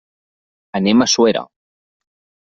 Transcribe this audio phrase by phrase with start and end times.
[0.79, 1.43] Anem a Suera.